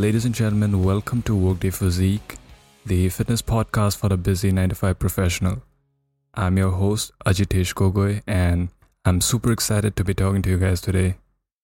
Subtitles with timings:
[0.00, 2.36] Ladies and gentlemen, welcome to Workday Physique,
[2.86, 5.62] the fitness podcast for the busy 9 to 5 professional.
[6.32, 8.70] I'm your host, Ajitesh Gogoi, and
[9.04, 11.16] I'm super excited to be talking to you guys today.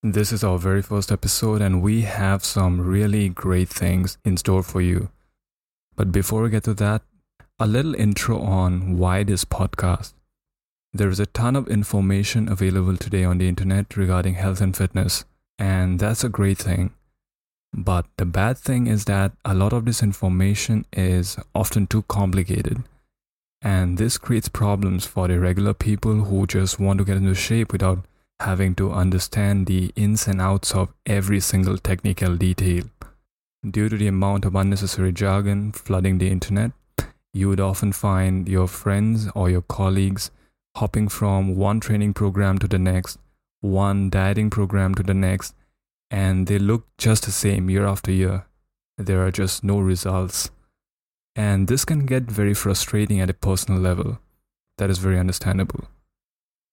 [0.03, 4.61] This is our very first episode, and we have some really great things in store
[4.61, 5.09] for you.
[5.95, 7.01] But before we get to that,
[7.57, 10.13] a little intro on why this podcast.
[10.93, 15.25] There is a ton of information available today on the internet regarding health and fitness,
[15.57, 16.91] and that's a great thing.
[17.73, 22.83] But the bad thing is that a lot of this information is often too complicated.
[23.61, 27.71] And this creates problems for the regular people who just want to get into shape
[27.71, 28.05] without
[28.39, 32.83] having to understand the ins and outs of every single technical detail.
[33.67, 36.71] Due to the amount of unnecessary jargon flooding the internet,
[37.33, 40.31] you would often find your friends or your colleagues
[40.75, 43.17] hopping from one training program to the next,
[43.61, 45.55] one dieting program to the next,
[46.09, 48.45] and they look just the same year after year.
[48.97, 50.49] There are just no results.
[51.35, 54.19] And this can get very frustrating at a personal level.
[54.77, 55.85] That is very understandable.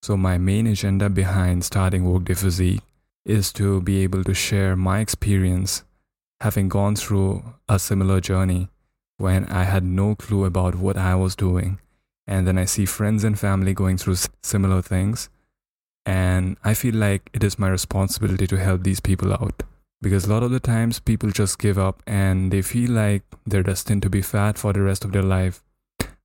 [0.02, 2.82] So, my main agenda behind starting Workday Physique
[3.24, 5.84] is to be able to share my experience
[6.40, 8.68] having gone through a similar journey
[9.16, 11.80] when I had no clue about what I was doing.
[12.26, 15.28] And then I see friends and family going through similar things.
[16.06, 19.62] And I feel like it is my responsibility to help these people out.
[20.02, 23.62] Because a lot of the times people just give up and they feel like they're
[23.62, 25.62] destined to be fat for the rest of their life.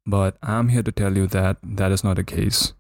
[0.05, 2.73] But I'm here to tell you that that is not the case.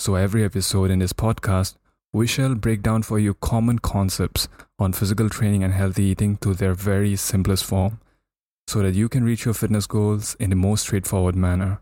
[0.00, 1.76] So, every episode in this podcast,
[2.12, 6.54] we shall break down for you common concepts on physical training and healthy eating to
[6.54, 8.00] their very simplest form
[8.66, 11.80] so that you can reach your fitness goals in the most straightforward manner.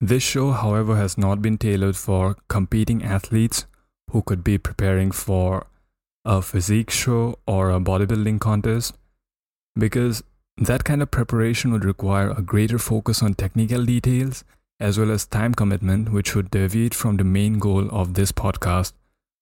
[0.00, 3.66] This show, however, has not been tailored for competing athletes
[4.10, 5.66] who could be preparing for
[6.24, 8.94] a physique show or a bodybuilding contest
[9.76, 10.22] because
[10.56, 14.44] that kind of preparation would require a greater focus on technical details
[14.80, 18.92] as well as time commitment, which would deviate from the main goal of this podcast,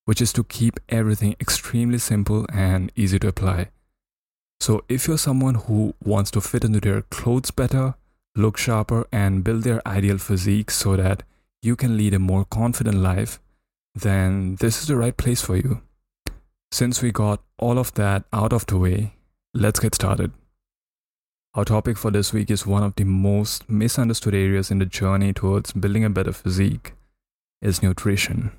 [0.05, 3.69] which is to keep everything extremely simple and easy to apply.
[4.59, 7.93] So, if you're someone who wants to fit into their clothes better,
[8.37, 11.23] look sharper, and build their ideal physique so that
[11.61, 13.39] you can lead a more confident life,
[13.95, 15.81] then this is the right place for you.
[16.71, 19.13] Since we got all of that out of the way,
[19.53, 20.31] let's get started.
[21.55, 25.33] Our topic for this week is one of the most misunderstood areas in the journey
[25.33, 26.93] towards building a better physique
[27.61, 28.51] is nutrition.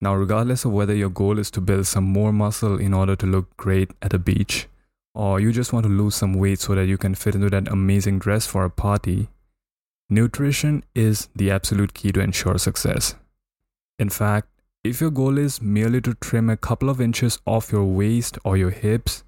[0.00, 3.26] Now, regardless of whether your goal is to build some more muscle in order to
[3.26, 4.68] look great at a beach,
[5.14, 7.68] or you just want to lose some weight so that you can fit into that
[7.68, 9.28] amazing dress for a party,
[10.08, 13.14] nutrition is the absolute key to ensure success.
[13.98, 14.48] In fact,
[14.84, 18.56] if your goal is merely to trim a couple of inches off your waist or
[18.56, 19.22] your hips,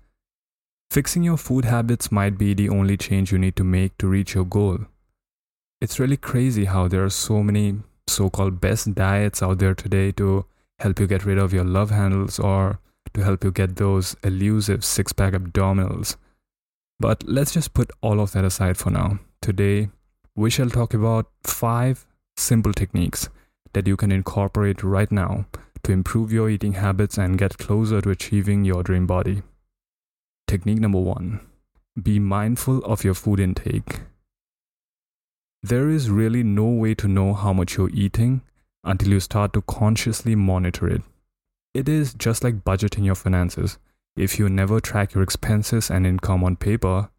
[0.91, 4.35] fixing your food habits might be the only change you need to make to reach
[4.35, 4.79] your goal.
[5.81, 10.13] It's really crazy how there are so many so called best diets out there today
[10.13, 10.45] to
[10.79, 12.81] help you get rid of your love handles or
[13.15, 16.17] to help you get those elusive six pack abdominals.
[17.01, 19.19] But let's just put all of that aside for now.
[19.41, 19.89] Today,
[20.37, 23.29] we shall talk about five simple techniques
[23.73, 25.47] that you can incorporate right now
[25.85, 29.43] to improve your eating habits and get closer to achieving your dream body.
[30.47, 31.41] Technique number one
[32.03, 34.01] be mindful of your food intake.
[35.63, 38.43] There is really no way to know how much you're eating
[38.83, 41.03] until you start to consciously monitor it.
[41.75, 43.79] It is just like budgeting your finances.
[44.17, 47.11] If you never track your expenses and income on paper,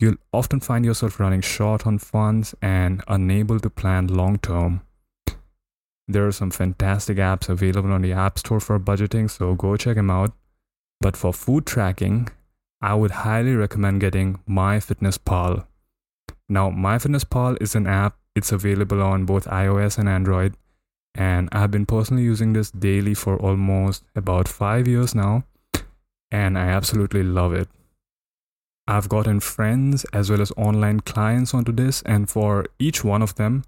[0.00, 4.82] you'll often find yourself running short on funds and unable to plan long term.
[6.08, 9.94] There are some fantastic apps available on the App Store for budgeting, so go check
[9.94, 10.32] them out.
[11.00, 12.28] But for food tracking,
[12.80, 15.64] I would highly recommend getting MyFitnessPal.
[16.48, 20.56] Now, MyFitnessPal is an app, it's available on both iOS and Android
[21.14, 25.44] and I've been personally using this daily for almost about five years now,
[26.30, 27.68] and I absolutely love it.
[28.88, 33.36] I've gotten friends as well as online clients onto this, and for each one of
[33.36, 33.64] them,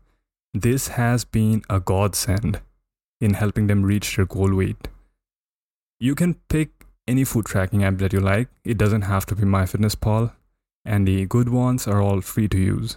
[0.52, 2.61] this has been a godsend
[3.20, 4.88] in helping them reach their goal weight.
[6.00, 6.70] You can pick
[7.06, 10.32] any food tracking app that you like, it doesn't have to be MyFitnessPal,
[10.85, 12.97] and the good ones are all free to use.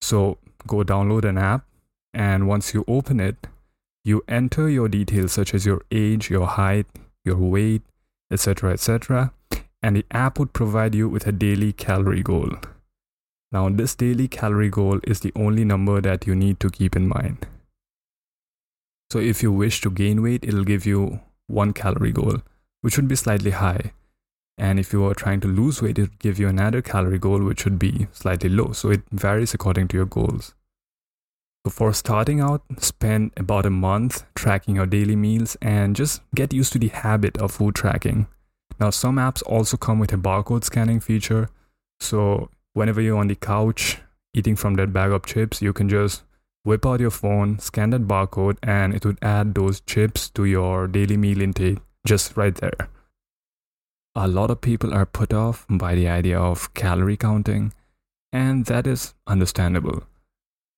[0.00, 1.64] So go download an app,
[2.14, 3.46] and once you open it,
[4.04, 6.86] you enter your details such as your age, your height,
[7.24, 7.82] your weight,
[8.30, 9.32] etc., etc.,
[9.82, 12.50] and the app would provide you with a daily calorie goal.
[13.50, 17.08] Now, this daily calorie goal is the only number that you need to keep in
[17.08, 17.46] mind.
[19.10, 22.38] So, if you wish to gain weight, it'll give you one calorie goal,
[22.80, 23.92] which would be slightly high.
[24.56, 27.42] And if you are trying to lose weight, it would give you another calorie goal,
[27.42, 28.72] which would be slightly low.
[28.72, 30.54] So it varies according to your goals.
[31.64, 36.52] So for starting out, spend about a month tracking your daily meals and just get
[36.52, 38.26] used to the habit of food tracking.
[38.80, 41.48] Now, some apps also come with a barcode scanning feature.
[42.00, 43.98] So whenever you're on the couch
[44.34, 46.24] eating from that bag of chips, you can just
[46.64, 50.88] whip out your phone, scan that barcode, and it would add those chips to your
[50.88, 52.88] daily meal intake just right there.
[54.16, 57.72] A lot of people are put off by the idea of calorie counting,
[58.32, 60.02] and that is understandable.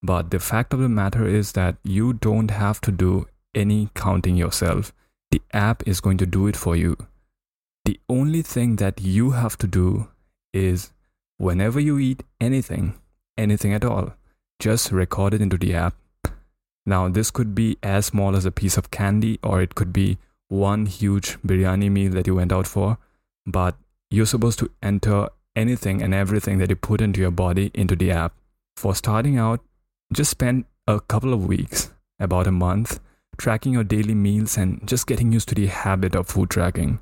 [0.03, 4.35] But the fact of the matter is that you don't have to do any counting
[4.35, 4.93] yourself.
[5.31, 6.97] The app is going to do it for you.
[7.85, 10.07] The only thing that you have to do
[10.53, 10.91] is
[11.37, 12.95] whenever you eat anything,
[13.37, 14.13] anything at all,
[14.59, 15.95] just record it into the app.
[16.85, 20.17] Now, this could be as small as a piece of candy, or it could be
[20.47, 22.97] one huge biryani meal that you went out for.
[23.45, 23.75] But
[24.11, 28.11] you're supposed to enter anything and everything that you put into your body into the
[28.11, 28.33] app.
[28.77, 29.61] For starting out,
[30.13, 32.99] just spend a couple of weeks, about a month,
[33.37, 36.99] tracking your daily meals and just getting used to the habit of food tracking.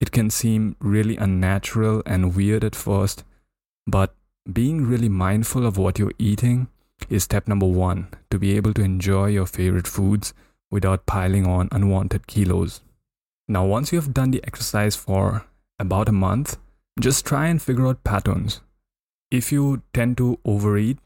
[0.00, 3.24] It can seem really unnatural and weird at first,
[3.86, 4.14] but
[4.52, 6.68] being really mindful of what you're eating
[7.08, 10.34] is step number one to be able to enjoy your favorite foods
[10.70, 12.80] without piling on unwanted kilos.
[13.46, 15.44] Now, once you have done the exercise for
[15.78, 16.58] about a month,
[16.98, 18.60] just try and figure out patterns.
[19.30, 20.98] If you tend to overeat,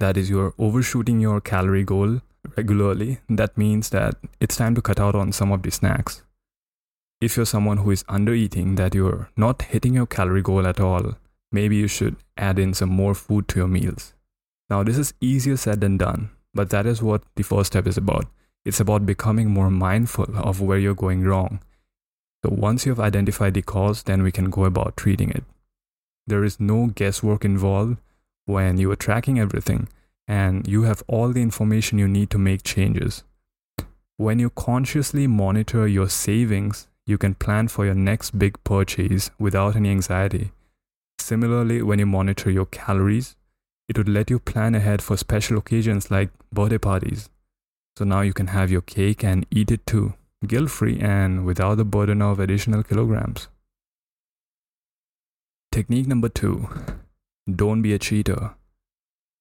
[0.00, 2.20] that is, you're overshooting your calorie goal
[2.56, 6.22] regularly, that means that it's time to cut out on some of the snacks.
[7.20, 11.14] If you're someone who is undereating, that you're not hitting your calorie goal at all,
[11.50, 14.14] maybe you should add in some more food to your meals.
[14.70, 17.96] Now, this is easier said than done, but that is what the first step is
[17.96, 18.26] about.
[18.64, 21.60] It's about becoming more mindful of where you're going wrong.
[22.44, 25.44] So, once you've identified the cause, then we can go about treating it.
[26.26, 27.98] There is no guesswork involved
[28.48, 29.88] when you are tracking everything
[30.26, 33.22] and you have all the information you need to make changes.
[34.16, 39.76] When you consciously monitor your savings, you can plan for your next big purchase without
[39.76, 40.52] any anxiety.
[41.18, 43.36] Similarly, when you monitor your calories,
[43.86, 47.28] it would let you plan ahead for special occasions like birthday parties.
[47.98, 50.14] So now you can have your cake and eat it too,
[50.46, 53.48] guilt free and without the burden of additional kilograms.
[55.70, 56.68] Technique number two
[57.56, 58.54] don't be a cheater.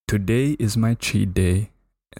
[0.07, 1.71] Today is my cheat day.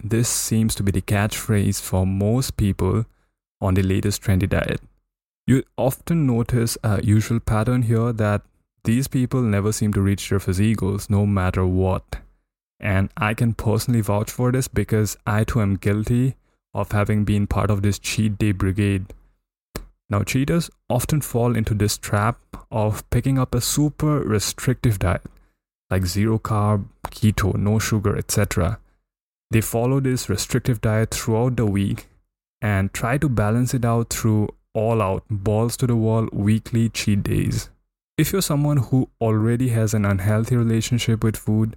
[0.04, 3.06] This seems to be the catchphrase for most people
[3.62, 4.82] on the latest trendy diet.
[5.46, 8.42] You often notice a usual pattern here that
[8.84, 12.18] these people never seem to reach their physique goals no matter what.
[12.80, 16.36] And I can personally vouch for this because I too am guilty
[16.74, 19.14] of having been part of this cheat day brigade.
[20.10, 22.40] Now, cheaters often fall into this trap
[22.72, 25.22] of picking up a super restrictive diet,
[25.90, 28.80] like zero carb, keto, no sugar, etc.
[29.52, 32.08] They follow this restrictive diet throughout the week
[32.62, 37.24] and try to balance it out through all out, balls to the wall weekly cheat
[37.24, 37.70] days.
[38.18, 41.76] If you're someone who already has an unhealthy relationship with food,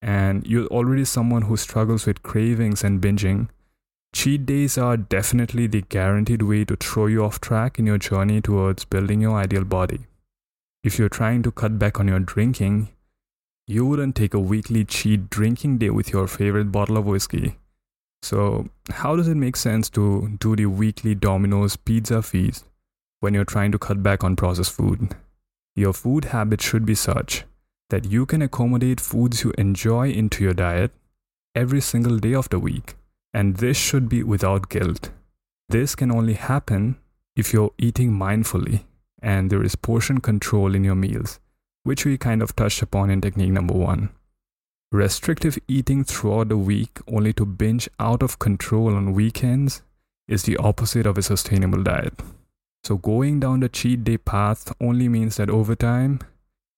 [0.00, 3.48] and you're already someone who struggles with cravings and binging,
[4.14, 8.40] cheat days are definitely the guaranteed way to throw you off track in your journey
[8.40, 10.06] towards building your ideal body.
[10.82, 12.88] If you're trying to cut back on your drinking,
[13.66, 17.56] you wouldn't take a weekly cheat drinking day with your favorite bottle of whiskey.
[18.22, 22.64] So, how does it make sense to do the weekly Domino's pizza feast
[23.20, 25.14] when you're trying to cut back on processed food?
[25.74, 27.44] Your food habits should be such
[27.90, 30.92] that you can accommodate foods you enjoy into your diet
[31.54, 32.94] every single day of the week.
[33.34, 35.10] And this should be without guilt.
[35.68, 36.96] This can only happen
[37.36, 38.84] if you're eating mindfully
[39.22, 41.38] and there is portion control in your meals,
[41.84, 44.10] which we kind of touched upon in technique number one.
[44.92, 49.82] Restrictive eating throughout the week only to binge out of control on weekends
[50.28, 52.14] is the opposite of a sustainable diet.
[52.84, 56.20] So, going down the cheat day path only means that over time,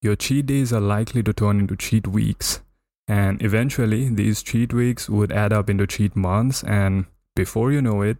[0.01, 2.61] your cheat days are likely to turn into cheat weeks.
[3.07, 6.63] And eventually, these cheat weeks would add up into cheat months.
[6.63, 8.17] And before you know it,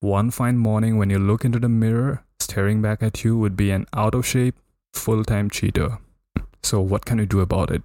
[0.00, 3.70] one fine morning when you look into the mirror, staring back at you would be
[3.70, 4.56] an out of shape,
[4.92, 5.98] full time cheater.
[6.62, 7.82] So, what can you do about it?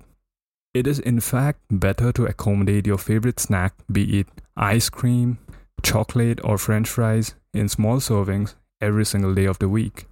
[0.74, 4.28] It is, in fact, better to accommodate your favorite snack, be it
[4.58, 5.38] ice cream,
[5.84, 10.08] chocolate, or french fries, in small servings every single day of the week,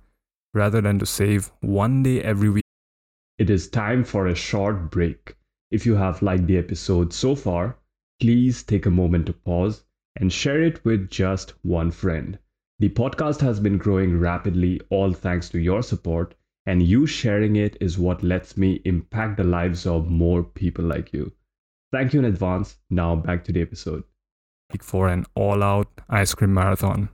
[0.53, 2.63] rather than to save one day every week
[3.39, 5.35] it is time for a short break.
[5.71, 7.79] If you have liked the episode so far,
[8.21, 9.83] please take a moment to pause
[10.15, 12.37] and share it with just one friend.
[12.77, 17.77] The podcast has been growing rapidly, all thanks to your support, and you sharing it
[17.81, 21.31] is what lets me impact the lives of more people like you.
[21.91, 22.77] Thank you in advance.
[22.89, 24.03] Now back to the episode.
[24.81, 27.09] For an all out ice cream marathon.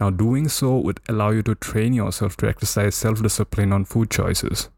[0.00, 4.10] Now, doing so would allow you to train yourself to exercise self discipline on food
[4.10, 4.68] choices.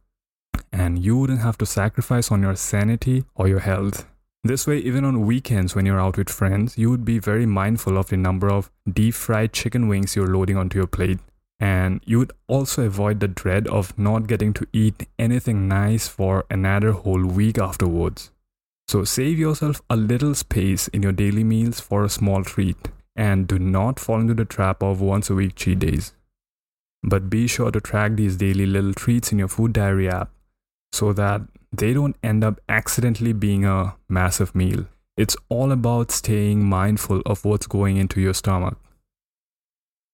[0.73, 4.07] And you wouldn't have to sacrifice on your sanity or your health.
[4.43, 7.99] This way, even on weekends when you're out with friends, you would be very mindful
[7.99, 11.19] of the number of deep fried chicken wings you're loading onto your plate.
[11.61, 16.47] And you would also avoid the dread of not getting to eat anything nice for
[16.50, 18.31] another whole week afterwards.
[18.88, 23.47] So save yourself a little space in your daily meals for a small treat and
[23.47, 26.12] do not fall into the trap of once a week cheat days.
[27.02, 30.31] But be sure to track these daily little treats in your food diary app
[30.93, 34.87] so that they don't end up accidentally being a massive meal.
[35.17, 38.79] It's all about staying mindful of what's going into your stomach.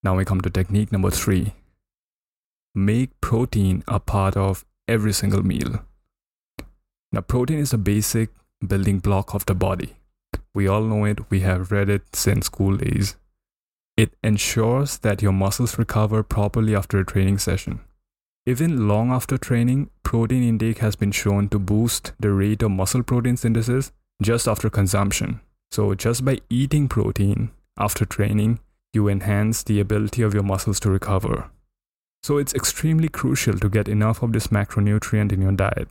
[0.02, 1.54] Now we come to technique number three
[2.76, 5.80] make protein a part of every single meal.
[7.10, 8.28] Now, protein is a basic
[8.66, 9.96] building block of the body.
[10.54, 13.16] We all know it, we have read it since school days.
[13.96, 17.80] It ensures that your muscles recover properly after a training session.
[18.44, 23.02] Even long after training, protein intake has been shown to boost the rate of muscle
[23.02, 23.90] protein synthesis
[24.22, 25.40] just after consumption.
[25.72, 28.60] So, just by eating protein after training,
[28.96, 31.48] you enhance the ability of your muscles to recover.
[32.22, 35.88] So, it's extremely crucial to get enough of this macronutrient in your diet.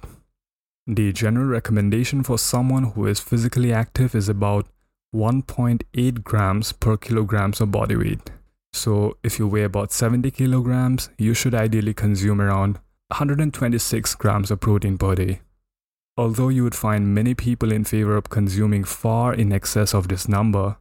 [0.86, 4.68] The general recommendation for someone who is physically active is about
[5.16, 8.32] 1.8 grams per kilograms of body weight.
[8.74, 14.60] So, if you weigh about 70 kilograms, you should ideally consume around 126 grams of
[14.60, 15.40] protein per day.
[16.18, 20.28] Although you would find many people in favor of consuming far in excess of this
[20.28, 20.78] number,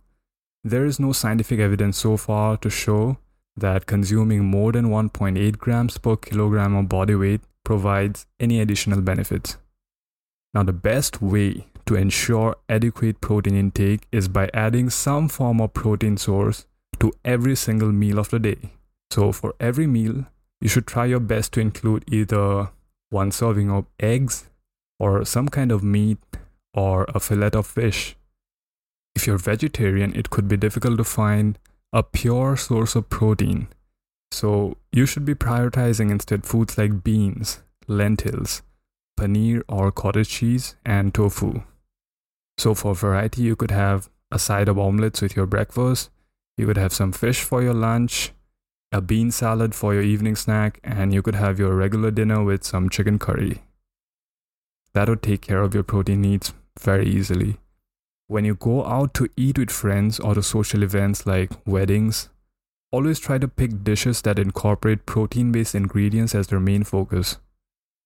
[0.64, 3.18] there is no scientific evidence so far to show
[3.56, 9.59] that consuming more than 1.8 grams per kilogram of body weight provides any additional benefits.
[10.54, 15.75] Now, the best way to ensure adequate protein intake is by adding some form of
[15.75, 16.66] protein source
[16.99, 18.73] to every single meal of the day.
[19.11, 20.26] So, for every meal,
[20.61, 22.71] you should try your best to include either
[23.11, 24.49] one serving of eggs
[24.99, 26.18] or some kind of meat
[26.73, 28.16] or a fillet of fish.
[29.14, 31.59] If you're vegetarian, it could be difficult to find
[31.92, 33.68] a pure source of protein.
[34.33, 38.62] So, you should be prioritizing instead foods like beans, lentils,
[39.18, 41.62] paneer or cottage cheese, and tofu.
[42.59, 46.11] So, for variety, you could have a side of omelets with your breakfast,
[46.56, 48.33] you could have some fish for your lunch,
[48.92, 52.64] a bean salad for your evening snack, and you could have your regular dinner with
[52.64, 53.62] some chicken curry.
[54.92, 57.59] That would take care of your protein needs very easily.
[58.26, 62.31] When you go out to eat with friends or to social events like weddings,
[62.90, 67.37] always try to pick dishes that incorporate protein based ingredients as their main focus.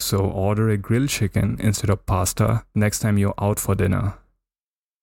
[0.00, 4.14] So order a grilled chicken instead of pasta next time you're out for dinner.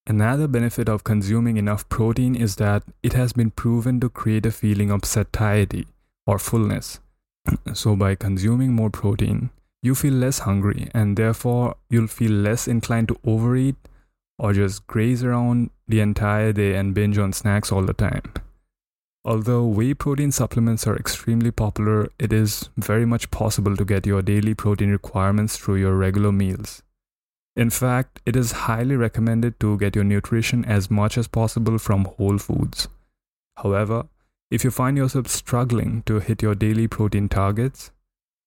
[0.08, 4.52] Another benefit of consuming enough protein is that it has been proven to create a
[4.52, 5.88] feeling of satiety
[6.28, 7.00] or fullness.
[7.74, 9.50] so, by consuming more protein,
[9.82, 13.76] you feel less hungry and therefore you'll feel less inclined to overeat
[14.38, 18.24] or just graze around the entire day and binge on snacks all the time.
[19.24, 24.22] Although whey protein supplements are extremely popular, it is very much possible to get your
[24.22, 26.84] daily protein requirements through your regular meals.
[27.56, 32.06] In fact, it is highly recommended to get your nutrition as much as possible from
[32.06, 32.88] whole foods.
[33.58, 34.04] However,
[34.52, 37.92] if you find yourself struggling to hit your daily protein targets,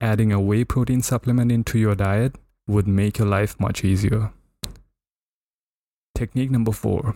[0.01, 2.37] adding a whey protein supplement into your diet
[2.69, 4.31] would make your life much easier.
[6.19, 7.15] Technique number four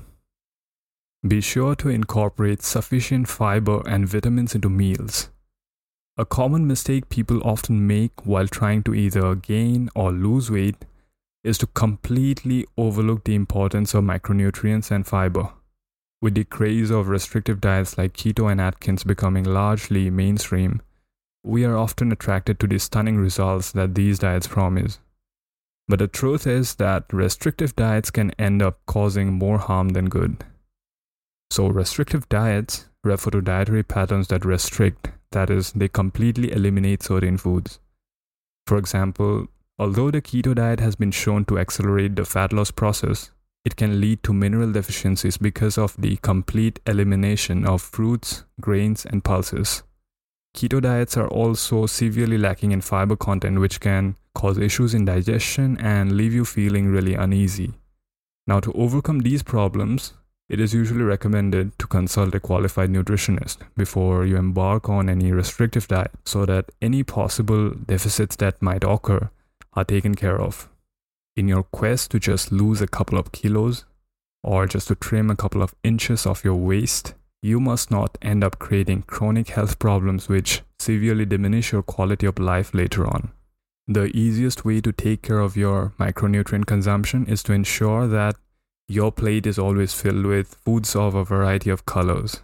[1.26, 5.28] be sure to incorporate sufficient fiber and vitamins into meals.
[6.16, 10.84] A common mistake people often make while trying to either gain or lose weight
[11.42, 15.48] is to completely overlook the importance of micronutrients and fiber.
[16.20, 20.80] With the craze of restrictive diets like keto and Atkins becoming largely mainstream,
[21.42, 25.00] we are often attracted to the stunning results that these diets promise.
[25.92, 30.42] But the truth is that restrictive diets can end up causing more harm than good.
[31.50, 37.36] So, restrictive diets refer to dietary patterns that restrict, that is, they completely eliminate certain
[37.36, 37.78] foods.
[38.66, 43.32] For example, Although the keto diet has been shown to accelerate the fat loss process,
[43.64, 49.24] it can lead to mineral deficiencies because of the complete elimination of fruits, grains, and
[49.24, 49.82] pulses.
[50.54, 55.78] Keto diets are also severely lacking in fiber content, which can cause issues in digestion
[55.78, 57.72] and leave you feeling really uneasy.
[58.46, 60.14] Now, to overcome these problems,
[60.48, 65.88] it is usually recommended to consult a qualified nutritionist before you embark on any restrictive
[65.88, 69.30] diet so that any possible deficits that might occur
[69.72, 70.68] are taken care of.
[71.36, 73.86] In your quest to just lose a couple of kilos
[74.42, 78.44] or just to trim a couple of inches off your waist, you must not end
[78.44, 83.32] up creating chronic health problems which severely diminish your quality of life later on.
[83.88, 88.36] The easiest way to take care of your micronutrient consumption is to ensure that
[88.88, 92.40] your plate is always filled with foods of a variety of colors.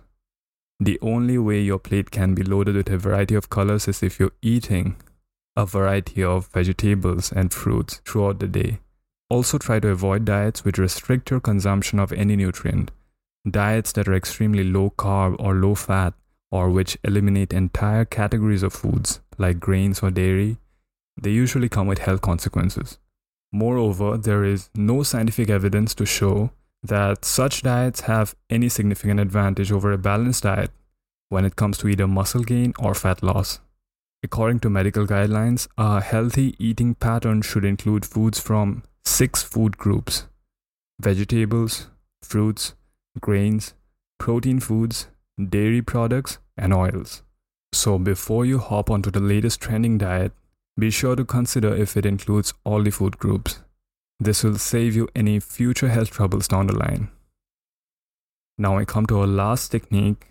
[0.81, 4.19] The only way your plate can be loaded with a variety of colors is if
[4.19, 4.97] you're eating
[5.57, 8.79] a variety of vegetables and fruits throughout the day.
[9.31, 12.91] Also, try to avoid diets which restrict your consumption of any nutrient.
[13.51, 16.15] Diets that are extremely low carb or low fat,
[16.51, 20.57] or which eliminate entire categories of foods like grains or dairy,
[21.21, 22.99] they usually come with health consequences.
[23.53, 26.51] Moreover, there is no scientific evidence to show
[26.83, 30.71] that such diets have any significant advantage over a balanced diet
[31.29, 33.61] when it comes to either muscle gain or fat loss.
[34.23, 40.27] According to medical guidelines, a healthy eating pattern should include foods from six food groups
[41.01, 41.87] vegetables,
[42.23, 42.75] fruits,
[43.21, 43.75] grains,
[44.19, 47.23] protein foods, dairy products, and oils.
[47.73, 50.33] So, before you hop onto the latest trending diet,
[50.79, 53.63] be sure to consider if it includes all the food groups.
[54.21, 57.11] This will save you any future health troubles down the line.
[58.57, 60.27] Now I come to our last technique,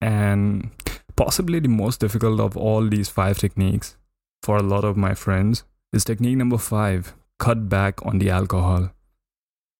[0.00, 0.70] and
[1.16, 3.96] possibly the most difficult of all these five techniques
[4.42, 8.92] for a lot of my friends is technique number five cut back on the alcohol.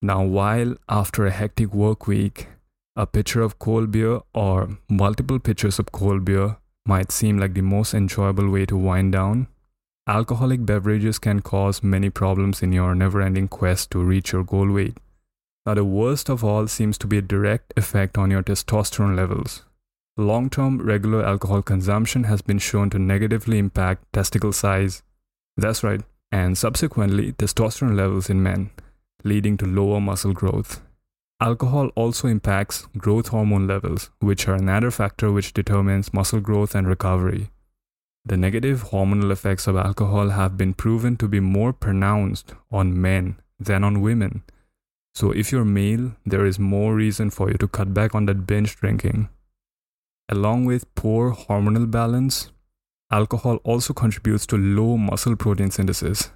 [0.03, 2.49] Now, while after a hectic work week,
[2.95, 7.63] a pitcher of cold beer or multiple pitchers of cold beer might seem like the
[7.63, 9.49] most enjoyable way to wind down,
[10.09, 14.71] Alcoholic beverages can cause many problems in your never ending quest to reach your goal
[14.71, 14.99] weight.
[15.67, 19.65] Now, the worst of all seems to be a direct effect on your testosterone levels.
[20.17, 25.03] Long term regular alcohol consumption has been shown to negatively impact testicle size.
[25.57, 28.71] That's right, and subsequently testosterone levels in men,
[29.25, 30.83] leading to lower muscle growth.
[31.41, 36.89] Alcohol also impacts growth hormone levels, which are another factor which determines muscle growth and
[36.89, 37.51] recovery.
[38.25, 43.37] The negative hormonal effects of alcohol have been proven to be more pronounced on men
[43.61, 44.43] than on women.
[45.15, 48.47] So, if you're male, there is more reason for you to cut back on that
[48.47, 49.29] binge drinking.
[50.29, 52.51] Along with poor hormonal balance,
[53.13, 56.31] alcohol also contributes to low muscle protein synthesis.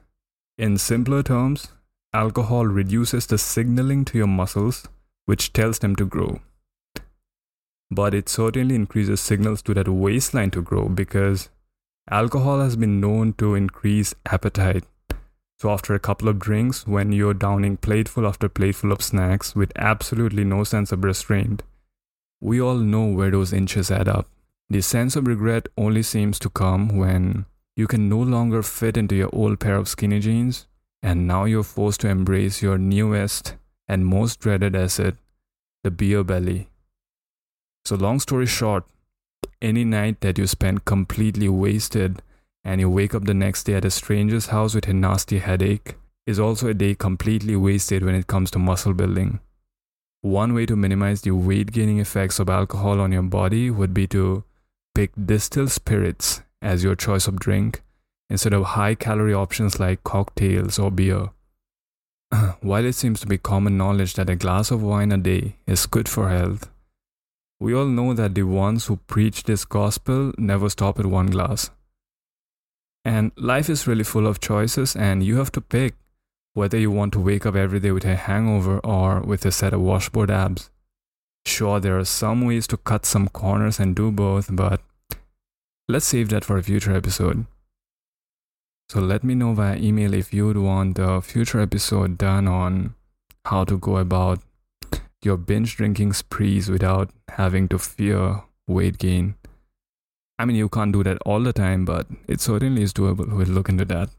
[0.56, 1.68] In simpler terms,
[2.12, 4.88] alcohol reduces the signaling to your muscles,
[5.26, 6.40] which tells them to grow.
[7.90, 11.50] But it certainly increases signals to that waistline to grow because
[12.12, 14.82] Alcohol has been known to increase appetite.
[15.60, 19.70] So, after a couple of drinks, when you're downing plateful after plateful of snacks with
[19.76, 21.62] absolutely no sense of restraint,
[22.40, 24.26] we all know where those inches add up.
[24.68, 27.46] The sense of regret only seems to come when
[27.76, 30.66] you can no longer fit into your old pair of skinny jeans,
[31.02, 33.54] and now you're forced to embrace your newest
[33.88, 35.14] and most dreaded asset,
[35.82, 36.68] the beer belly.
[37.84, 38.84] So, long story short,
[39.62, 42.22] any night that you spend completely wasted
[42.64, 45.96] and you wake up the next day at a stranger's house with a nasty headache
[46.26, 49.40] is also a day completely wasted when it comes to muscle building.
[50.22, 54.06] One way to minimize the weight gaining effects of alcohol on your body would be
[54.08, 54.44] to
[54.94, 57.82] pick distilled spirits as your choice of drink
[58.30, 61.30] instead of high calorie options like cocktails or beer.
[62.60, 65.84] While it seems to be common knowledge that a glass of wine a day is
[65.86, 66.70] good for health,
[67.58, 71.70] we all know that the ones who preach this gospel never stop at one glass.
[73.04, 75.94] And life is really full of choices, and you have to pick
[76.54, 79.72] whether you want to wake up every day with a hangover or with a set
[79.72, 80.70] of washboard abs.
[81.46, 84.80] Sure, there are some ways to cut some corners and do both, but
[85.88, 87.46] let's save that for a future episode.
[88.90, 92.94] So let me know via email if you'd want a future episode done on
[93.44, 94.40] how to go about
[95.22, 99.36] your binge drinking sprees without having to fear weight gain.
[100.40, 103.32] I mean, you can't do that all the time, but it certainly is doable.
[103.32, 104.10] We'll look into that.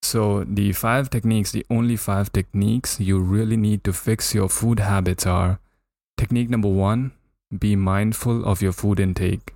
[0.00, 4.78] So, the five techniques, the only five techniques you really need to fix your food
[4.78, 5.58] habits are
[6.16, 7.12] technique number one,
[7.58, 9.53] be mindful of your food intake.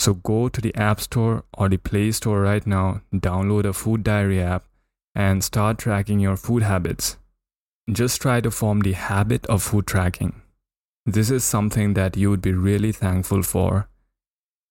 [0.00, 4.02] So, go to the App Store or the Play Store right now, download a food
[4.02, 4.64] diary app,
[5.14, 7.18] and start tracking your food habits
[7.92, 10.40] just try to form the habit of food tracking.
[11.06, 13.88] This is something that you would be really thankful for.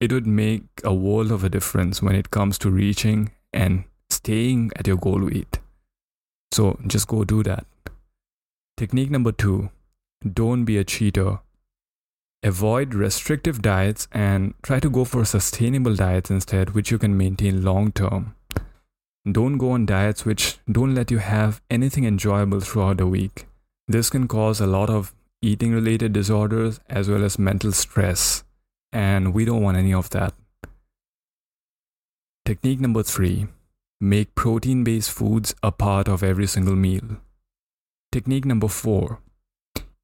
[0.00, 4.70] It would make a world of a difference when it comes to reaching and staying
[4.76, 5.58] at your goal weight.
[6.52, 7.66] So just go do that.
[8.76, 9.70] Technique number two
[10.32, 11.40] don't be a cheater.
[12.42, 17.62] Avoid restrictive diets and try to go for sustainable diets instead, which you can maintain
[17.62, 18.34] long term.
[19.30, 23.46] Don't go on diets which don't let you have anything enjoyable throughout the week.
[23.86, 28.44] This can cause a lot of eating related disorders as well as mental stress,
[28.90, 30.32] and we don't want any of that.
[32.46, 33.48] Technique number three
[34.00, 37.18] make protein based foods a part of every single meal.
[38.10, 39.20] Technique number four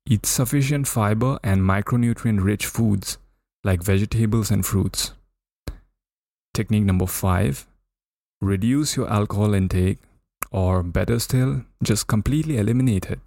[0.08, 3.18] Eat sufficient fiber and micronutrient rich foods
[3.64, 5.14] like vegetables and fruits.
[6.54, 7.66] Technique number five
[8.40, 9.98] reduce your alcohol intake,
[10.52, 13.18] or better still, just completely eliminate it.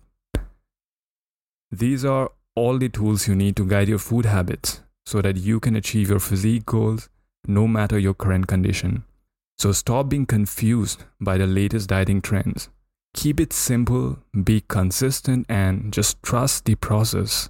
[1.70, 5.60] These are all the tools you need to guide your food habits so that you
[5.60, 7.10] can achieve your physique goals
[7.46, 9.04] no matter your current condition.
[9.58, 12.70] So stop being confused by the latest dieting trends
[13.14, 17.50] Keep it simple, be consistent, and just trust the process.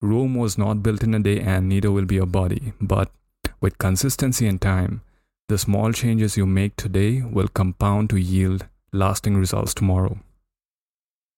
[0.00, 2.72] Rome was not built in a day, and neither will be your body.
[2.80, 3.10] But
[3.60, 5.02] with consistency and time,
[5.48, 10.18] the small changes you make today will compound to yield lasting results tomorrow.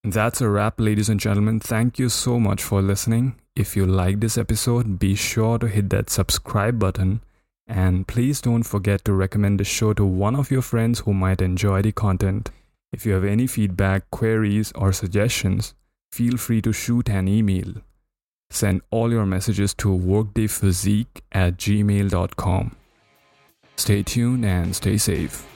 [0.05, 1.61] That's a wrap, ladies and gentlemen.
[1.61, 3.37] Thank you so much for listening.
[3.57, 7.23] If you like this episode, be sure to hit that subscribe button.
[7.67, 11.41] And please don't forget to recommend the show to one of your friends who might
[11.41, 12.51] enjoy the content.
[12.93, 15.75] If you have any feedback, queries, or suggestions,
[16.13, 17.75] feel free to shoot an email.
[18.51, 22.77] Send all your messages to workdayphysique at gmail.com.
[23.77, 25.47] Stay tuned and stay safe.